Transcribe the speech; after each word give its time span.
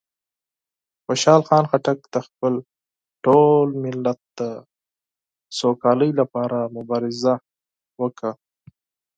خوشحال 1.05 1.41
خان 1.47 1.63
خټک 1.71 1.99
د 2.13 2.15
خپل 2.27 2.53
ټول 3.23 3.67
ملت 3.83 4.19
د 4.39 4.41
سوکالۍ 5.57 6.11
لپاره 6.19 6.57
مبارزه 6.75 7.33
وکړه. 8.01 8.31